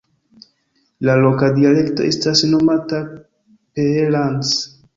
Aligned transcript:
La 1.07 1.15
loka 1.25 1.49
dialekto 1.59 2.07
estas 2.13 2.43
nomata 2.55 3.03
Peellands. 3.43 4.57